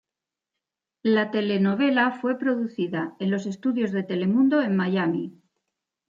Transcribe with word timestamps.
La 1.03 1.29
telenovela 1.29 2.09
fue 2.09 2.39
producida 2.39 3.15
en 3.19 3.29
los 3.29 3.45
Estudios 3.45 3.91
de 3.91 4.01
Telemundo 4.01 4.63
en 4.63 4.75
Miami. 4.75 5.39